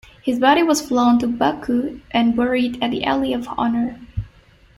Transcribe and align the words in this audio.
His 0.23 0.39
body 0.39 0.63
was 0.63 0.81
flown 0.81 1.19
to 1.19 1.27
Baku 1.27 2.01
and 2.09 2.35
buried 2.35 2.81
at 2.83 2.89
the 2.89 3.03
Alley 3.03 3.33
of 3.33 3.47
Honor. 3.55 3.99